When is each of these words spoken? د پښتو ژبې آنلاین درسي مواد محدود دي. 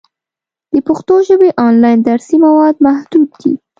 د 0.73 0.75
پښتو 0.87 1.15
ژبې 1.27 1.49
آنلاین 1.67 1.99
درسي 2.09 2.37
مواد 2.45 2.75
محدود 2.85 3.29
دي. 3.41 3.53